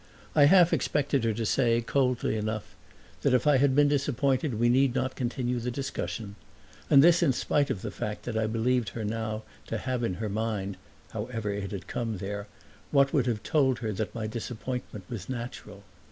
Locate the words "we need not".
4.55-5.15